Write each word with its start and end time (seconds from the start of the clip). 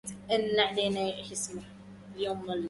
والميناء 0.29 1.23
تابوتٌ 2.17 2.57